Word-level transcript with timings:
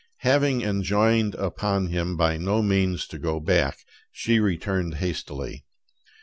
Having 0.21 0.61
enjoined 0.63 1.35
upon 1.35 1.85
him 1.89 2.17
by 2.17 2.35
no 2.35 2.63
means 2.63 3.05
to 3.05 3.19
go 3.19 3.39
back, 3.39 3.85
she 4.11 4.39
returned 4.39 4.95
hastily. 4.95 5.63